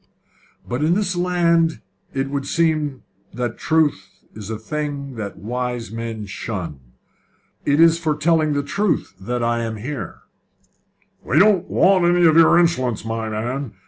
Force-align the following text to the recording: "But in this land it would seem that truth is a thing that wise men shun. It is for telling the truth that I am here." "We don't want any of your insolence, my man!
"But 0.67 0.83
in 0.83 0.95
this 0.95 1.15
land 1.15 1.79
it 2.11 2.31
would 2.31 2.47
seem 2.47 3.03
that 3.35 3.59
truth 3.59 4.09
is 4.33 4.49
a 4.49 4.57
thing 4.57 5.13
that 5.13 5.37
wise 5.37 5.91
men 5.91 6.25
shun. 6.25 6.79
It 7.65 7.79
is 7.79 7.99
for 7.99 8.15
telling 8.15 8.53
the 8.53 8.63
truth 8.63 9.13
that 9.19 9.43
I 9.43 9.59
am 9.61 9.75
here." 9.75 10.21
"We 11.23 11.37
don't 11.37 11.69
want 11.69 12.05
any 12.05 12.25
of 12.25 12.35
your 12.35 12.57
insolence, 12.57 13.05
my 13.05 13.29
man! 13.29 13.73